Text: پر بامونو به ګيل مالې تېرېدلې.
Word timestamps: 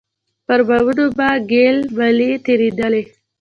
پر 0.47 0.59
بامونو 0.67 1.05
به 1.17 1.29
ګيل 1.51 1.77
مالې 1.97 2.31
تېرېدلې. 2.45 3.03